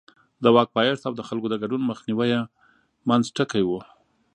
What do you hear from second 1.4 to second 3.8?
د ګډون مخنیوی یې منځ ټکی و.